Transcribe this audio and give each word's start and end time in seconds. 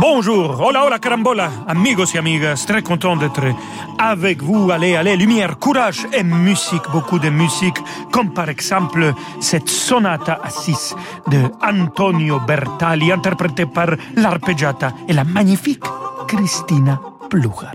Bonjour, 0.00 0.58
hola, 0.58 0.86
hola, 0.86 0.98
carambola, 0.98 1.50
amigos 1.68 2.14
et 2.14 2.18
amigas, 2.18 2.64
très 2.66 2.80
content 2.80 3.16
d'être 3.16 3.42
avec 3.98 4.42
vous. 4.42 4.70
Allez, 4.70 4.96
allez, 4.96 5.14
lumière, 5.14 5.58
courage 5.58 6.06
et 6.14 6.22
musique, 6.22 6.84
beaucoup 6.90 7.18
de 7.18 7.28
musique, 7.28 7.76
comme 8.10 8.32
par 8.32 8.48
exemple 8.48 9.12
cette 9.40 9.68
sonata 9.68 10.40
à 10.42 10.48
6 10.48 10.96
de 11.28 11.42
Antonio 11.62 12.40
Bertali, 12.40 13.12
interprétée 13.12 13.66
par 13.66 13.90
l'arpeggiata 14.16 14.92
et 15.06 15.12
la 15.12 15.24
magnifique 15.24 15.84
Cristina 16.26 16.98
Plujar. 17.28 17.74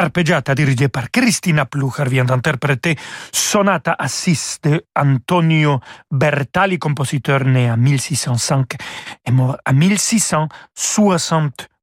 L'arpeggiata 0.00 0.54
dirigée 0.54 0.88
par 0.88 1.10
Cristina 1.10 1.66
Plucher 1.66 2.08
vient 2.08 2.24
d'interpréter 2.24 2.96
Sonata 3.32 3.94
à 3.98 4.08
6 4.08 4.60
de 4.62 4.82
Antonio 4.96 5.78
Bertali, 6.10 6.78
compositeur 6.78 7.44
né 7.44 7.70
en 7.70 7.76
1605 7.76 8.76
et 9.26 9.30
mort 9.30 9.58
en 9.66 9.74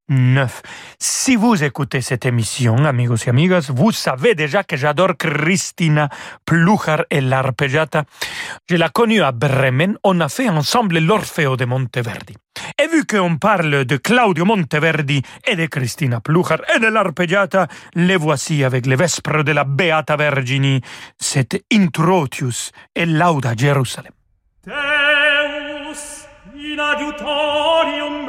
1669. 0.10 0.62
Si 1.00 1.36
vous 1.36 1.64
écoutez 1.64 2.02
cette 2.02 2.26
émission, 2.26 2.86
amigos 2.86 3.26
et 3.26 3.30
amigas, 3.30 3.70
vous 3.74 3.92
savez 3.92 4.36
déjà 4.36 4.64
que 4.64 4.78
j'adore 4.78 5.18
Cristina 5.18 6.10
Plucher 6.46 7.04
et 7.10 7.22
l'arpeggiata. 7.22 8.04
Je 8.70 8.76
l'ai 8.76 8.90
connue 8.94 9.22
à 9.22 9.32
Bremen, 9.32 9.98
on 10.04 10.20
a 10.22 10.30
fait 10.30 10.50
ensemble 10.50 11.00
l'Orfeo 11.00 11.58
de 11.58 11.66
Monteverdi. 11.66 12.36
Et 12.80 12.88
vu 12.88 13.06
qu'on 13.06 13.38
parle 13.38 13.86
de 13.86 13.98
Claudio 13.98 14.46
Monteverdi 14.46 15.22
et 15.46 15.56
de 15.56 15.66
Cristina 15.66 16.22
Plucher 16.22 16.58
et 16.76 16.80
de 16.80 16.88
l'arpeggiata, 16.88 17.68
les 17.96 18.18
voici 18.18 18.64
avec 18.64 18.86
les 18.86 18.96
vespres 18.96 19.44
de 19.44 19.52
la 19.52 19.66
Beata 19.66 20.16
Vergini, 20.16 20.82
cet 21.20 21.64
Introtius 21.72 22.72
et 22.96 23.06
Lauda 23.06 23.54
Jerusalem. 23.56 24.14
Deus 24.66 26.28
in 28.00 28.27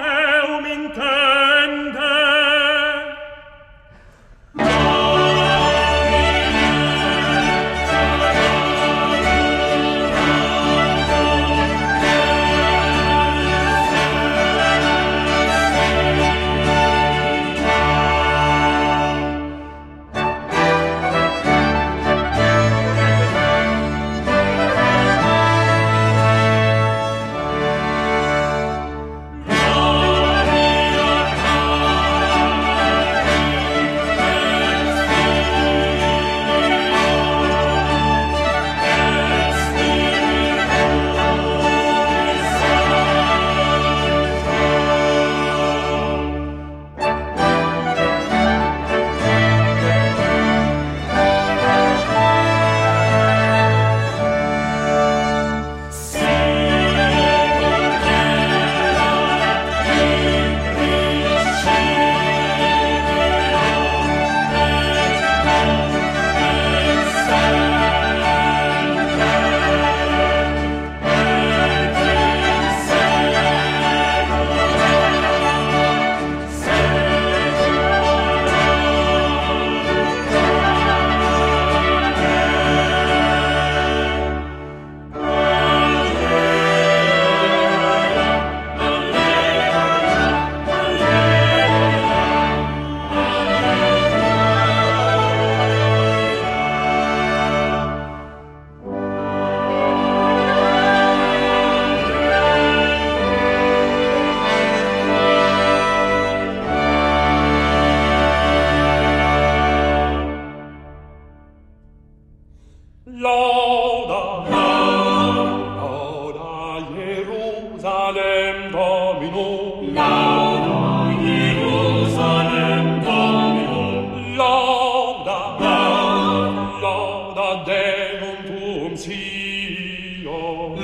um 128.88 128.96
Zion. 128.96 130.78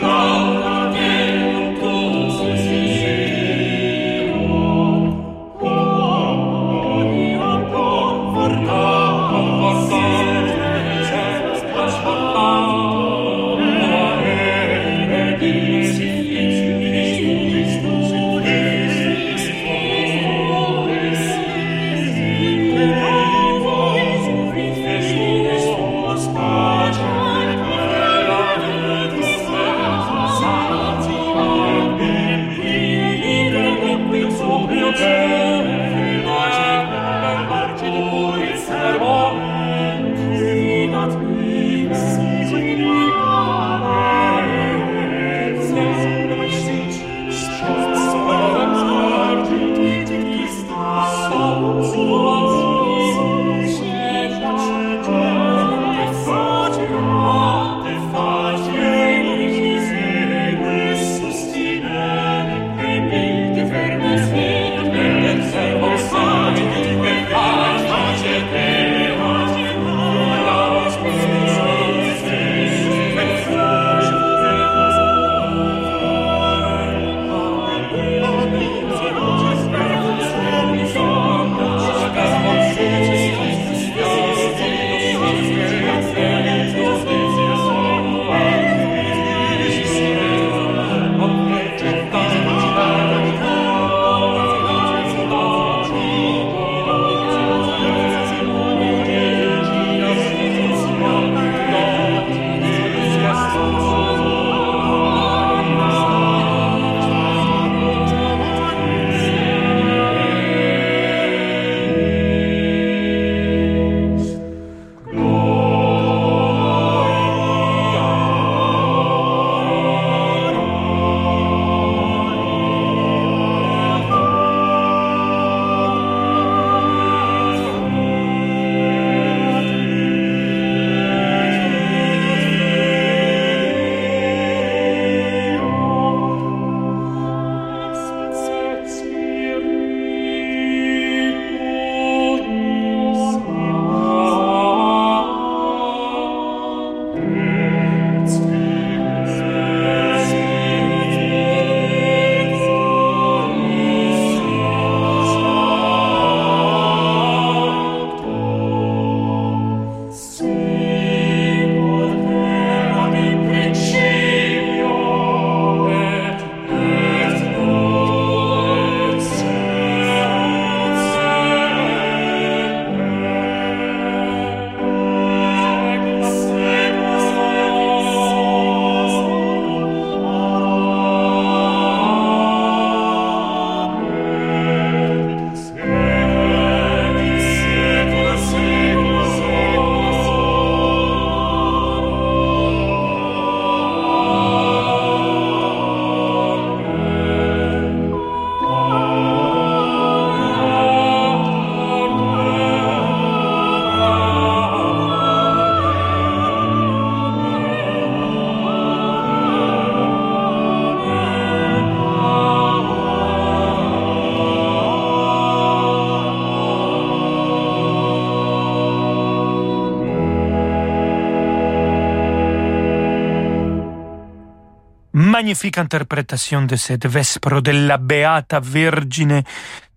Magnifique 225.45 225.77
interprétation 225.77 226.63
de 226.63 226.75
cette 226.75 227.07
Vespro 227.07 227.61
della 227.61 227.99
Beata 227.99 228.61
Vergine 228.61 229.43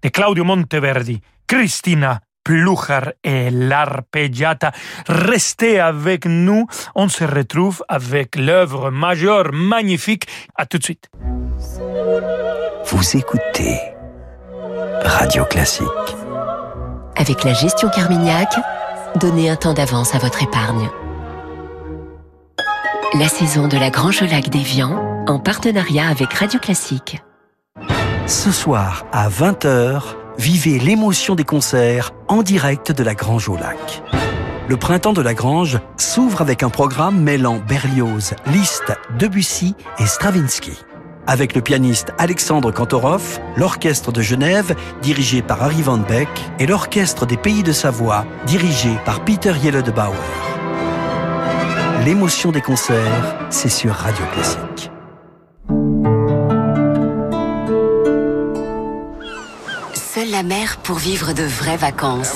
de 0.01 0.09
Claudio 0.09 0.43
Monteverdi, 0.43 1.21
Cristina 1.47 2.19
Pluchar 2.43 3.13
et 3.23 3.49
l'arpeggiata. 3.49 4.73
Restez 5.07 5.79
avec 5.79 6.25
nous. 6.25 6.67
On 6.95 7.07
se 7.07 7.23
retrouve 7.23 7.81
avec 7.87 8.35
l'œuvre 8.35 8.91
majeure 8.91 9.53
magnifique. 9.53 10.27
À 10.53 10.65
tout 10.65 10.79
de 10.79 10.83
suite. 10.83 11.09
Vous 12.87 13.15
écoutez 13.15 13.79
Radio 15.05 15.45
Classique. 15.45 15.87
Avec 17.15 17.45
la 17.45 17.53
gestion 17.53 17.87
Carmignac, 17.87 18.53
donnez 19.15 19.49
un 19.49 19.55
temps 19.55 19.73
d'avance 19.73 20.13
à 20.13 20.17
votre 20.17 20.43
épargne. 20.43 20.89
La 23.17 23.29
saison 23.29 23.69
de 23.69 23.77
la 23.77 23.89
Grange 23.89 24.19
Lac 24.23 24.49
d'Evian 24.49 25.16
en 25.27 25.39
partenariat 25.39 26.07
avec 26.07 26.33
Radio 26.33 26.59
Classique. 26.59 27.21
Ce 28.25 28.51
soir 28.51 29.05
à 29.11 29.29
20h, 29.29 30.01
vivez 30.37 30.79
l'émotion 30.79 31.35
des 31.35 31.43
concerts 31.43 32.11
en 32.27 32.43
direct 32.43 32.91
de 32.91 33.03
la 33.03 33.13
Grange 33.13 33.49
au 33.49 33.57
Lac. 33.57 34.03
Le 34.67 34.77
printemps 34.77 35.13
de 35.13 35.21
la 35.21 35.33
Grange 35.33 35.79
s'ouvre 35.97 36.41
avec 36.41 36.63
un 36.63 36.69
programme 36.69 37.21
mêlant 37.21 37.59
Berlioz, 37.59 38.35
Liszt, 38.47 38.93
Debussy 39.17 39.75
et 39.99 40.05
Stravinsky. 40.05 40.77
Avec 41.25 41.55
le 41.55 41.61
pianiste 41.61 42.13
Alexandre 42.17 42.71
Kantorov, 42.71 43.39
l'orchestre 43.57 44.11
de 44.11 44.21
Genève, 44.21 44.75
dirigé 45.01 45.41
par 45.41 45.61
Harry 45.61 45.81
Van 45.81 45.97
Beck, 45.97 46.29
et 46.59 46.65
l'orchestre 46.65 47.25
des 47.25 47.37
Pays 47.37 47.63
de 47.63 47.73
Savoie, 47.73 48.25
dirigé 48.45 48.91
par 49.05 49.23
Peter 49.25 49.53
Bauer. 49.93 50.15
L'émotion 52.05 52.51
des 52.51 52.61
concerts, 52.61 53.35
c'est 53.49 53.69
sur 53.69 53.93
Radio 53.93 54.25
Classique. 54.33 54.91
La 60.37 60.43
mer 60.43 60.77
pour 60.83 60.97
vivre 60.97 61.33
de 61.33 61.41
vraies 61.41 61.77
vacances. 61.77 62.31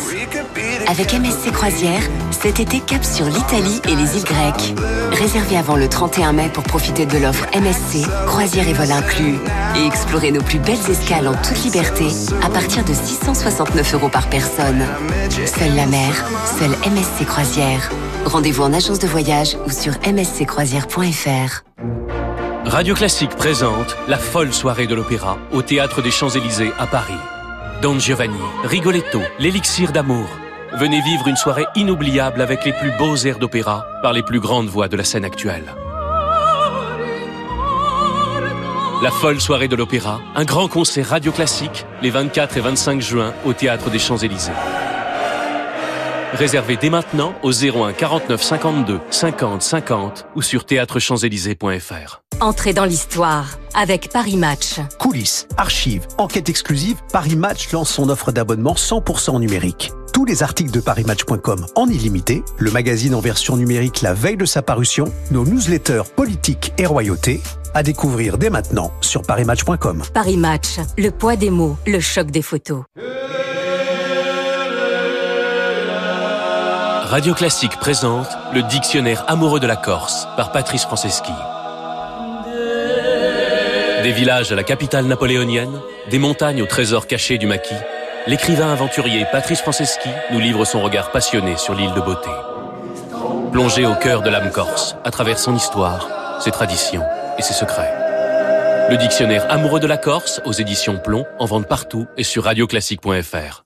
Avec 0.87 1.13
MSC 1.13 1.51
Croisière, 1.51 2.01
cet 2.31 2.59
été 2.59 2.79
cap 2.79 3.03
sur 3.05 3.25
l'Italie 3.25 3.79
et 3.87 3.95
les 3.95 4.17
îles 4.17 4.23
grecques. 4.23 4.73
Réservez 5.11 5.55
avant 5.55 5.75
le 5.75 5.87
31 5.87 6.33
mai 6.33 6.49
pour 6.51 6.63
profiter 6.63 7.05
de 7.05 7.19
l'offre 7.19 7.45
MSC, 7.53 8.07
croisière 8.25 8.67
et 8.67 8.73
vol 8.73 8.91
inclus. 8.91 9.37
Et 9.75 9.85
explorer 9.85 10.31
nos 10.31 10.41
plus 10.41 10.57
belles 10.57 10.89
escales 10.89 11.27
en 11.27 11.33
toute 11.33 11.63
liberté 11.63 12.07
à 12.43 12.49
partir 12.49 12.83
de 12.83 12.91
669 12.91 13.93
euros 13.93 14.09
par 14.09 14.27
personne. 14.29 14.83
Seule 15.29 15.75
la 15.75 15.85
mer, 15.85 16.25
seule 16.57 16.75
MSC 16.91 17.27
Croisière. 17.27 17.91
Rendez-vous 18.25 18.63
en 18.63 18.73
agence 18.73 18.97
de 18.97 19.07
voyage 19.07 19.57
ou 19.67 19.69
sur 19.69 19.93
msccroisière.fr. 20.11 21.61
Radio 22.65 22.95
Classique 22.95 23.35
présente 23.35 23.95
la 24.07 24.17
folle 24.17 24.53
soirée 24.53 24.87
de 24.87 24.95
l'opéra 24.95 25.37
au 25.51 25.61
Théâtre 25.61 26.01
des 26.01 26.09
Champs-Élysées 26.09 26.71
à 26.79 26.87
Paris. 26.87 27.13
Don 27.81 27.97
Giovanni, 27.97 28.37
Rigoletto, 28.63 29.21
l'élixir 29.39 29.91
d'amour. 29.91 30.27
Venez 30.73 31.01
vivre 31.01 31.27
une 31.27 31.35
soirée 31.35 31.65
inoubliable 31.75 32.39
avec 32.39 32.63
les 32.63 32.73
plus 32.73 32.91
beaux 32.99 33.15
airs 33.15 33.39
d'opéra 33.39 33.87
par 34.03 34.13
les 34.13 34.21
plus 34.21 34.39
grandes 34.39 34.67
voix 34.67 34.87
de 34.87 34.95
la 34.95 35.03
scène 35.03 35.25
actuelle. 35.25 35.65
La 39.01 39.09
folle 39.09 39.41
soirée 39.41 39.67
de 39.67 39.75
l'opéra, 39.75 40.21
un 40.35 40.45
grand 40.45 40.67
concert 40.67 41.07
radio 41.07 41.31
classique 41.31 41.87
les 42.03 42.11
24 42.11 42.57
et 42.57 42.61
25 42.61 43.01
juin 43.01 43.33
au 43.45 43.53
Théâtre 43.53 43.89
des 43.89 43.97
Champs-Élysées. 43.97 44.51
Réservez 46.33 46.77
dès 46.77 46.89
maintenant 46.89 47.33
au 47.43 47.51
01 47.51 47.93
49 47.93 48.41
52 48.41 48.99
50 49.09 49.61
50 49.61 50.25
ou 50.35 50.41
sur 50.41 50.65
théâtrechamps-élysées.fr. 50.65 52.21
Entrez 52.39 52.73
dans 52.73 52.85
l'histoire 52.85 53.59
avec 53.75 54.09
Paris 54.09 54.37
Match. 54.37 54.79
Coulisses, 54.97 55.47
archives, 55.57 56.07
enquête 56.17 56.49
exclusive, 56.49 56.97
Paris 57.11 57.35
Match 57.35 57.71
lance 57.71 57.91
son 57.91 58.09
offre 58.09 58.31
d'abonnement 58.31 58.73
100% 58.73 59.39
numérique. 59.39 59.91
Tous 60.13 60.25
les 60.25 60.41
articles 60.41 60.71
de 60.71 60.79
parismatch.com 60.79 61.65
en 61.75 61.87
illimité, 61.87 62.43
le 62.57 62.71
magazine 62.71 63.13
en 63.13 63.19
version 63.19 63.57
numérique 63.57 64.01
la 64.01 64.13
veille 64.13 64.37
de 64.37 64.45
sa 64.45 64.61
parution, 64.61 65.05
nos 65.31 65.45
newsletters 65.45 66.03
politiques 66.15 66.73
et 66.77 66.85
royauté, 66.85 67.41
à 67.73 67.83
découvrir 67.83 68.37
dès 68.37 68.49
maintenant 68.49 68.91
sur 69.01 69.21
parismatch.com. 69.21 70.01
Paris 70.13 70.37
Match, 70.37 70.79
le 70.97 71.11
poids 71.11 71.35
des 71.35 71.49
mots, 71.49 71.77
le 71.85 71.99
choc 71.99 72.31
des 72.31 72.41
photos. 72.41 72.83
Radio 77.11 77.33
Classique 77.33 77.75
présente 77.75 78.29
le 78.53 78.63
dictionnaire 78.63 79.25
amoureux 79.27 79.59
de 79.59 79.67
la 79.67 79.75
Corse 79.75 80.29
par 80.37 80.53
Patrice 80.53 80.83
Franceschi. 80.83 81.33
Des 84.01 84.13
villages 84.13 84.53
à 84.53 84.55
la 84.55 84.63
capitale 84.63 85.07
napoléonienne, 85.07 85.77
des 86.09 86.19
montagnes 86.19 86.61
au 86.61 86.67
trésor 86.67 87.07
caché 87.07 87.37
du 87.37 87.47
maquis, 87.47 87.75
l'écrivain 88.27 88.71
aventurier 88.71 89.25
Patrice 89.29 89.59
Franceschi 89.59 90.07
nous 90.31 90.39
livre 90.39 90.63
son 90.63 90.81
regard 90.81 91.11
passionné 91.11 91.57
sur 91.57 91.73
l'île 91.73 91.93
de 91.93 91.99
beauté. 91.99 92.29
Plongé 93.51 93.85
au 93.85 93.95
cœur 93.95 94.21
de 94.21 94.29
l'âme 94.29 94.49
corse, 94.49 94.95
à 95.03 95.11
travers 95.11 95.37
son 95.37 95.53
histoire, 95.53 96.39
ses 96.39 96.51
traditions 96.51 97.03
et 97.37 97.41
ses 97.41 97.53
secrets. 97.53 97.93
Le 98.89 98.95
dictionnaire 98.95 99.51
amoureux 99.51 99.81
de 99.81 99.87
la 99.87 99.97
Corse 99.97 100.39
aux 100.45 100.53
éditions 100.53 100.97
Plomb 100.97 101.25
en 101.39 101.45
vente 101.45 101.67
partout 101.67 102.07
et 102.15 102.23
sur 102.23 102.45
radioclassique.fr. 102.45 103.65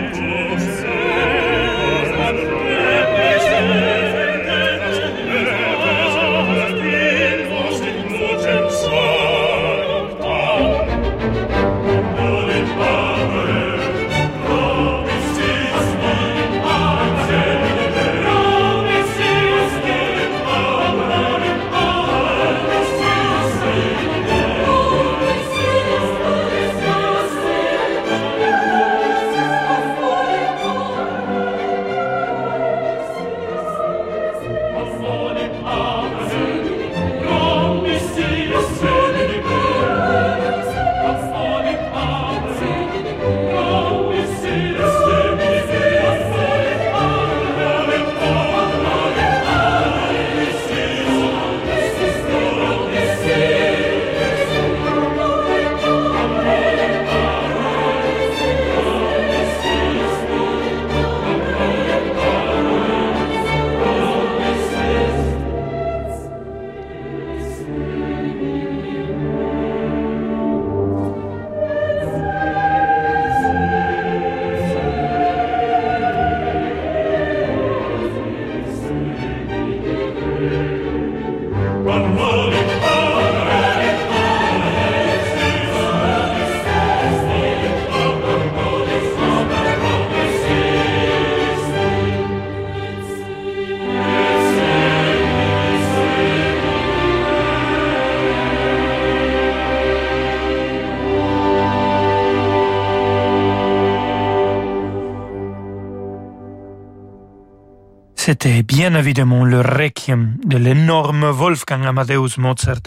C'était 108.31 108.63
bien 108.63 108.95
évidemment 108.95 109.43
le 109.43 109.59
requiem 109.59 110.37
de 110.45 110.55
l'énorme 110.55 111.31
Wolfgang 111.31 111.85
Amadeus 111.85 112.37
Mozart, 112.37 112.79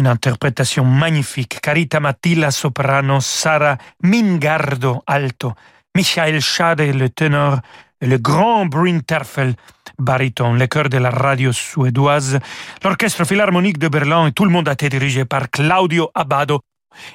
une 0.00 0.08
interprétation 0.08 0.84
magnifique. 0.84 1.60
Carita 1.60 2.00
Matilla 2.00 2.50
soprano, 2.50 3.20
Sara 3.20 3.78
Mingardo 4.02 5.04
alto, 5.06 5.52
Michael 5.94 6.40
Schade 6.40 6.92
le 6.92 7.08
ténor 7.08 7.60
le 8.00 8.18
grand 8.18 8.66
Bryn 8.66 8.98
Terfel 8.98 9.54
baryton, 9.96 10.54
le 10.54 10.66
chœur 10.66 10.88
de 10.88 10.98
la 10.98 11.10
radio 11.10 11.52
suédoise, 11.52 12.40
l'orchestre 12.82 13.24
philharmonique 13.24 13.78
de 13.78 13.86
Berlin 13.86 14.26
et 14.26 14.32
tout 14.32 14.44
le 14.44 14.50
monde 14.50 14.68
a 14.68 14.72
été 14.72 14.88
dirigé 14.88 15.24
par 15.24 15.50
Claudio 15.50 16.10
Abbado. 16.16 16.58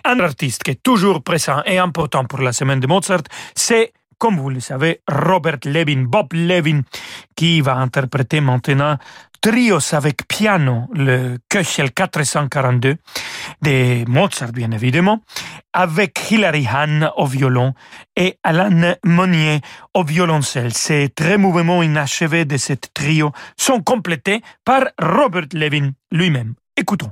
Un 0.05 0.21
artiste 0.21 0.63
qui 0.63 0.71
est 0.71 0.81
toujours 0.81 1.21
présent 1.23 1.61
et 1.65 1.77
important 1.77 2.23
pour 2.23 2.39
la 2.39 2.53
semaine 2.53 2.79
de 2.79 2.87
Mozart, 2.87 3.23
c'est 3.53 3.91
comme 4.19 4.37
vous 4.37 4.49
le 4.49 4.59
savez, 4.59 5.01
Robert 5.07 5.59
Levin, 5.65 6.03
Bob 6.03 6.33
Levin, 6.33 6.81
qui 7.35 7.61
va 7.61 7.77
interpréter 7.77 8.41
maintenant 8.41 8.97
trios 9.41 9.93
avec 9.93 10.27
piano, 10.27 10.87
le 10.93 11.37
Köchel 11.49 11.91
442 11.91 12.97
de 13.61 14.05
Mozart, 14.09 14.51
bien 14.51 14.71
évidemment, 14.71 15.21
avec 15.73 16.19
Hilary 16.29 16.67
Hahn 16.67 17.09
au 17.15 17.25
violon 17.25 17.73
et 18.15 18.37
Alan 18.43 18.95
Monnier 19.03 19.61
au 19.93 20.03
violoncelle. 20.03 20.73
Ces 20.73 21.09
très 21.09 21.37
mouvements 21.37 21.81
inachevés 21.81 22.45
de 22.45 22.57
ce 22.57 22.73
trio 22.93 23.31
sont 23.57 23.81
complétés 23.81 24.41
par 24.65 24.83
Robert 25.01 25.47
Levin 25.53 25.91
lui-même. 26.11 26.55
Écoutons. 26.75 27.11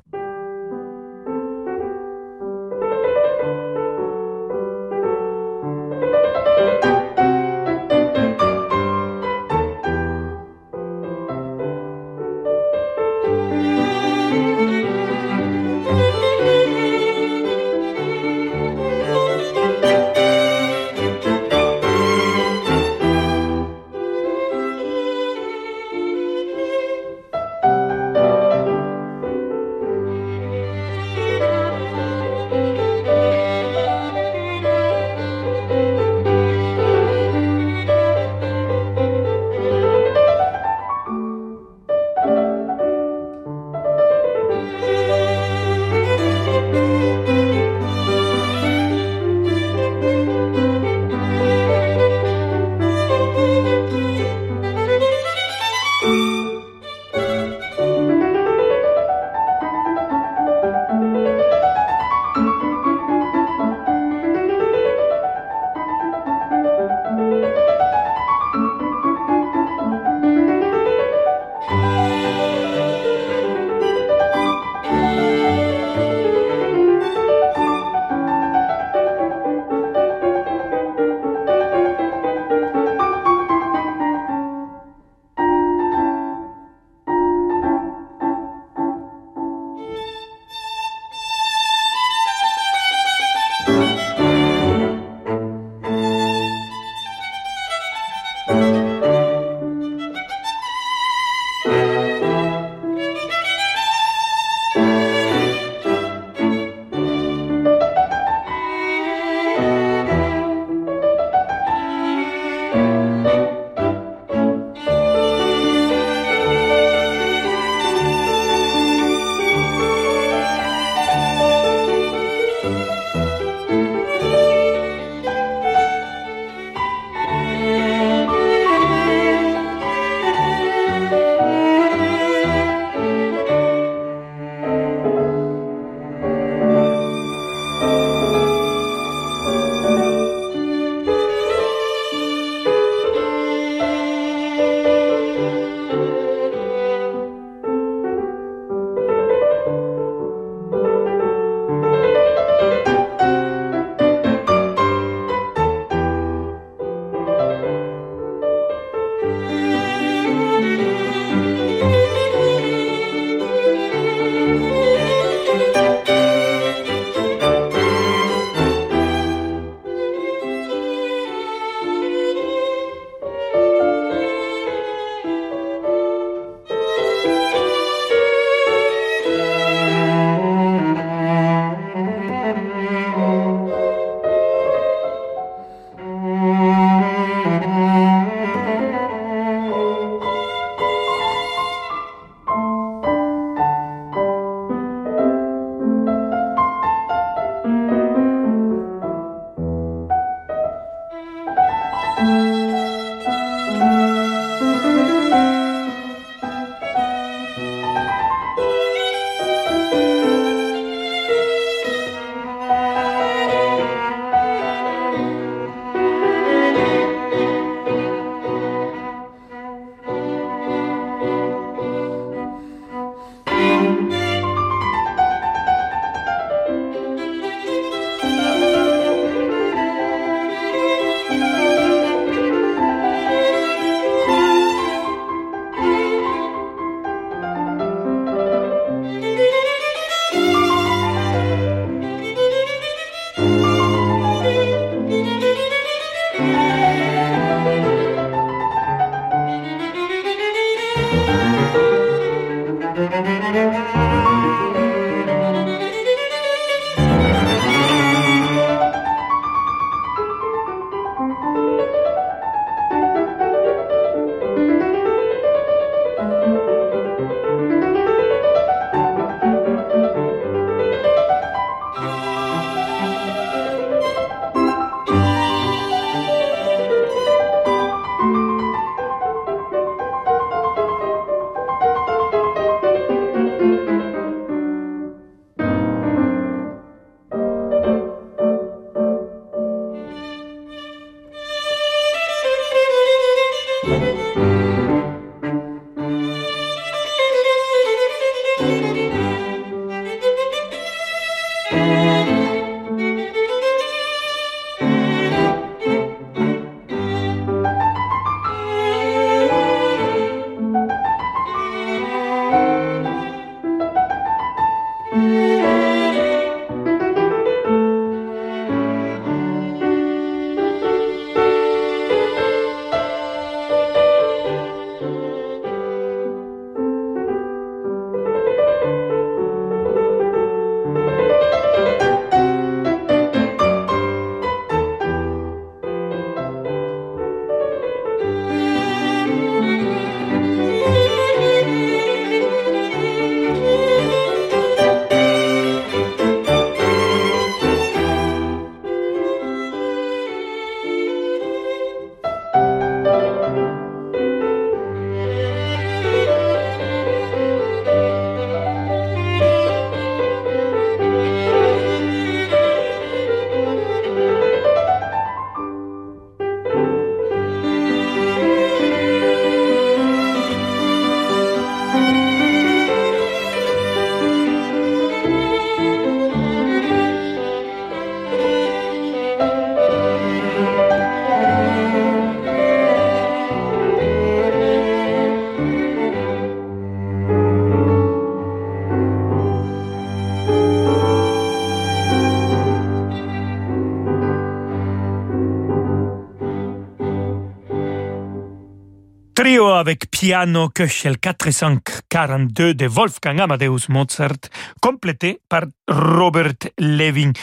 Trio 399.38 399.70
avec 399.70 400.10
piano 400.10 400.70
Köchel 400.70 401.20
442 401.20 402.74
de 402.74 402.88
Wolfgang 402.88 403.40
Amadeus 403.40 403.88
Mozart, 403.88 404.50
complété 404.82 405.40
par 405.48 405.66
Robert 405.88 406.72
Levin. 406.80 407.34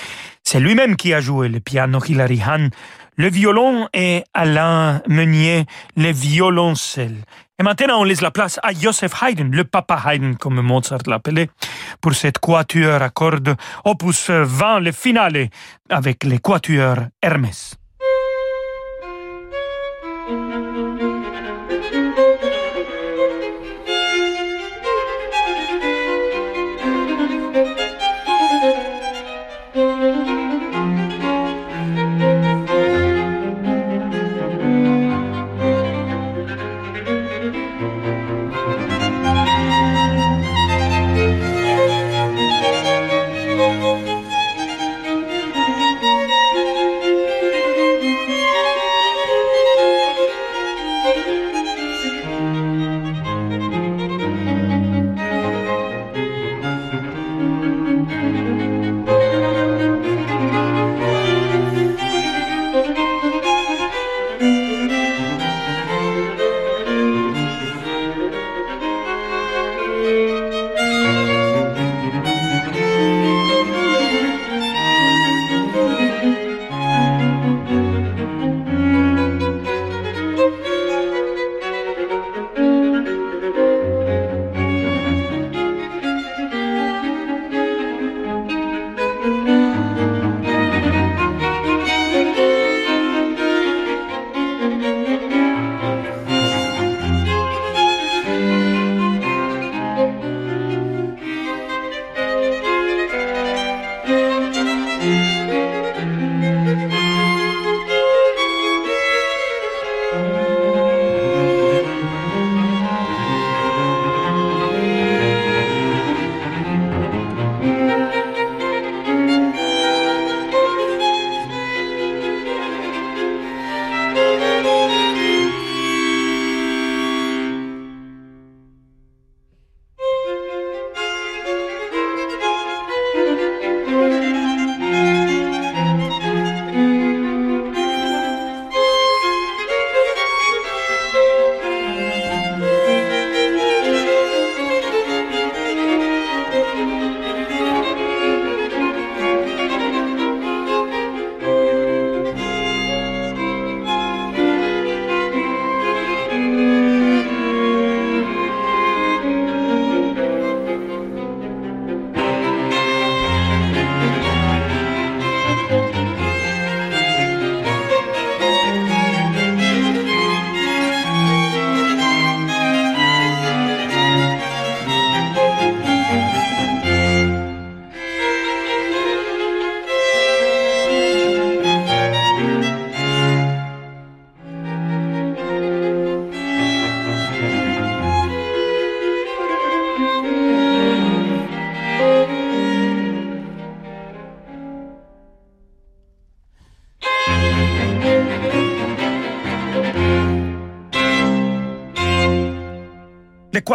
C'est 0.42 0.58
lui-même 0.58 0.96
qui 0.96 1.14
a 1.14 1.20
joué 1.20 1.48
le 1.48 1.60
piano 1.60 2.00
Hilary 2.04 2.42
Hahn, 2.42 2.70
le 3.16 3.28
violon 3.28 3.88
et 3.94 4.24
Alain 4.34 5.02
Meunier, 5.06 5.66
le 5.96 6.10
violoncelle. 6.10 7.18
Et 7.60 7.62
maintenant, 7.62 8.00
on 8.00 8.04
laisse 8.04 8.22
la 8.22 8.32
place 8.32 8.58
à 8.64 8.72
Joseph 8.72 9.14
Haydn, 9.22 9.52
le 9.52 9.62
papa 9.62 10.02
Haydn, 10.04 10.34
comme 10.34 10.60
Mozart 10.62 11.06
l'appelait, 11.06 11.48
pour 12.00 12.14
cette 12.14 12.40
quatuor 12.40 13.02
à 13.02 13.10
cordes, 13.10 13.54
opus 13.84 14.30
20, 14.30 14.80
le 14.80 14.90
finale, 14.90 15.48
avec 15.88 16.24
les 16.24 16.40
quatuors 16.40 17.06
Hermès. 17.22 17.76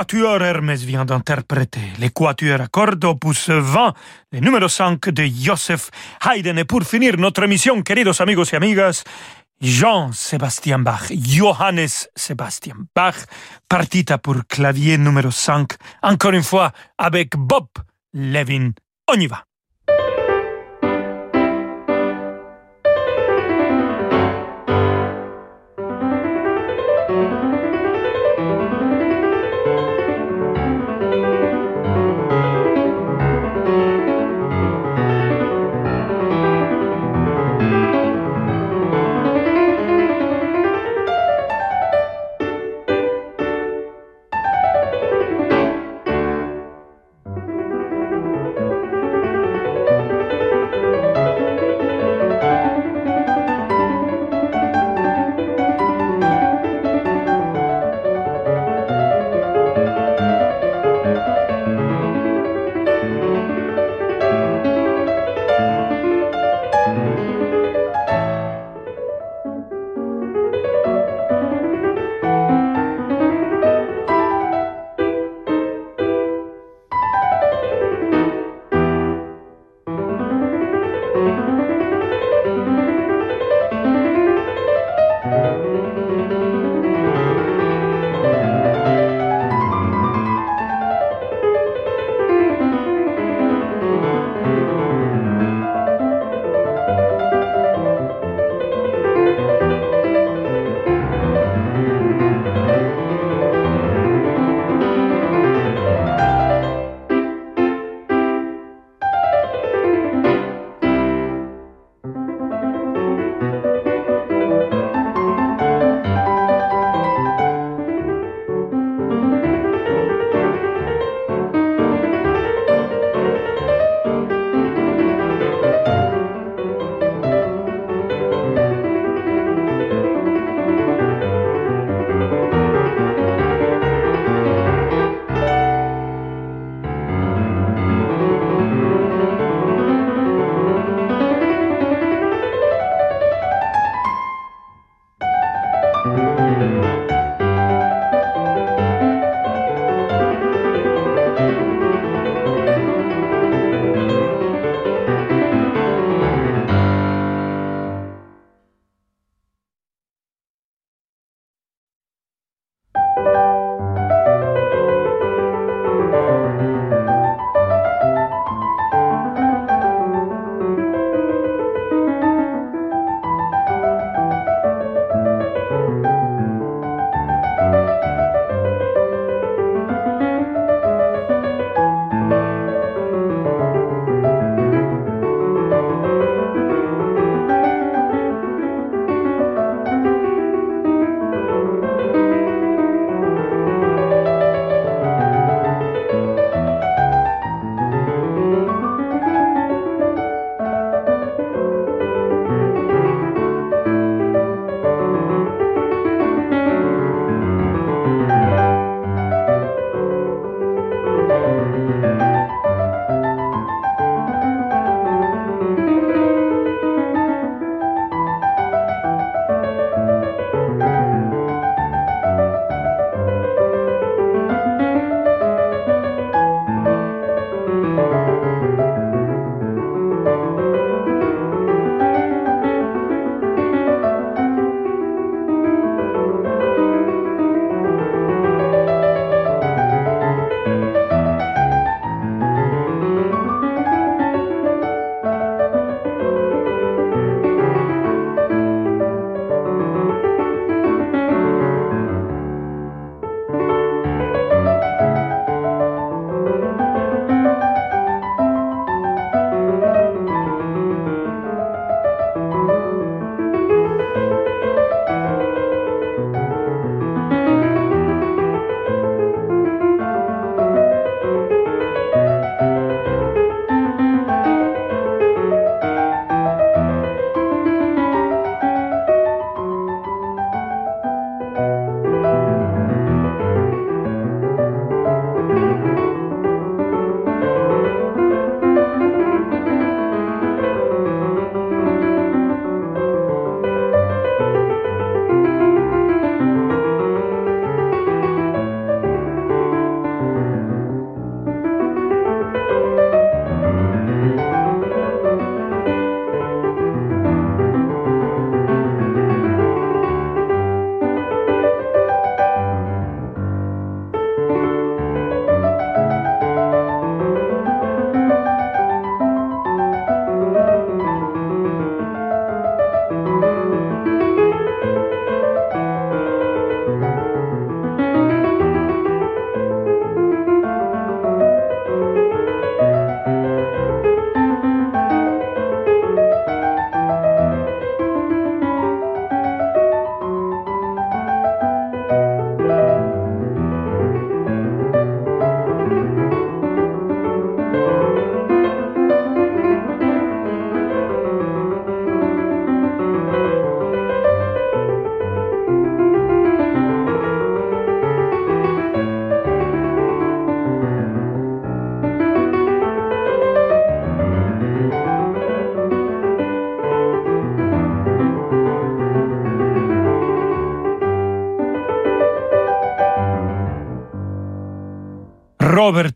Quatuor 0.09 0.41
Hermès 0.41 0.81
vient 0.81 1.05
d'interpréter 1.05 1.93
les 1.99 2.09
quatuors 2.09 2.61
à 2.61 2.67
cordes 2.67 3.05
opus 3.05 3.47
20, 3.47 3.93
le 4.31 4.39
numéro 4.39 4.67
5 4.67 5.09
de 5.09 5.23
Joseph 5.23 5.91
Haydn. 6.25 6.57
Et 6.57 6.65
pour 6.65 6.81
finir 6.81 7.15
notre 7.17 7.43
émission, 7.43 7.79
queridos 7.83 8.19
amigos 8.19 8.51
y 8.51 8.55
amigas, 8.55 9.03
Jean-Sébastien 9.61 10.79
Bach, 10.79 11.11
Johannes 11.11 12.09
Sébastien 12.15 12.73
Bach, 12.95 13.17
partita 13.67 14.17
pour 14.17 14.47
clavier 14.47 14.97
numéro 14.97 15.29
5, 15.29 15.73
encore 16.01 16.33
une 16.33 16.41
fois 16.41 16.71
avec 16.97 17.37
Bob 17.37 17.67
Levin. 18.11 18.71
On 19.07 19.19
y 19.19 19.27
va. 19.27 19.48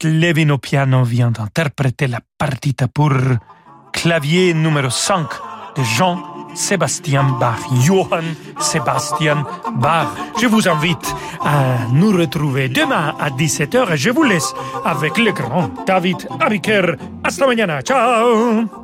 Levin 0.03 0.49
au 0.51 0.57
piano 0.57 1.03
vient 1.03 1.31
d'interpréter 1.31 2.07
la 2.07 2.19
partita 2.37 2.87
pour 2.87 3.11
clavier 3.91 4.53
numéro 4.53 4.89
5 4.89 5.27
de 5.75 5.83
Jean-Sébastien 5.83 7.23
Bach, 7.39 7.59
Johann 7.81 8.35
Sebastian 8.59 9.43
Bach. 9.75 10.07
Je 10.41 10.47
vous 10.47 10.67
invite 10.67 11.15
à 11.41 11.87
nous 11.91 12.11
retrouver 12.11 12.69
demain 12.69 13.15
à 13.19 13.29
17h 13.29 13.93
et 13.93 13.97
je 13.97 14.09
vous 14.09 14.23
laisse 14.23 14.53
avec 14.85 15.17
le 15.17 15.31
grand 15.31 15.69
David 15.85 16.27
Abiker. 16.39 16.95
Hasta 17.23 17.47
mañana. 17.47 17.81
Ciao. 17.81 18.82